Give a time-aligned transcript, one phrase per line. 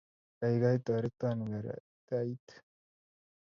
[0.43, 2.47] Gaigai, toreton karatait